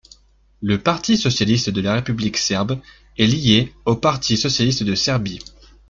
Le 0.63 0.79
Parti 0.79 1.15
socialiste 1.15 1.69
de 1.69 1.79
la 1.79 1.93
République 1.93 2.35
serbe 2.37 2.79
est 3.19 3.27
lié 3.27 3.71
au 3.85 3.95
Parti 3.95 4.35
socialiste 4.35 4.81
de 4.81 4.95
Serbie. 4.95 5.37